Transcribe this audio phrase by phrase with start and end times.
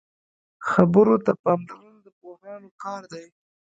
[0.69, 3.25] خبرو ته پاملرنه د پوهانو کار دی